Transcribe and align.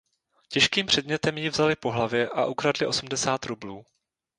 Těžkým 0.49 0.85
předmětem 0.85 1.37
ji 1.37 1.49
vzali 1.49 1.75
po 1.75 1.91
hlavě 1.91 2.29
a 2.29 2.45
ukradli 2.45 2.87
osmdesát 2.87 3.45
rublů. 3.45 3.85